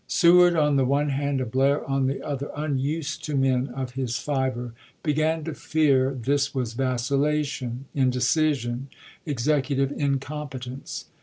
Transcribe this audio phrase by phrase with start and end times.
[0.07, 4.17] Seward on the one hand, and Blair on the other, unused to men of his
[4.17, 8.87] fiber, began to fear this was vacilla tion, indecision,
[9.27, 11.05] executive incompetence.